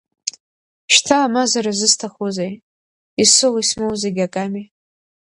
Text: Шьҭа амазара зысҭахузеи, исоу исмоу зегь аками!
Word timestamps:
Шьҭа 0.93 1.17
амазара 1.25 1.71
зысҭахузеи, 1.79 2.53
исоу 3.23 3.55
исмоу 3.61 3.93
зегь 4.01 4.21
аками! 4.25 4.63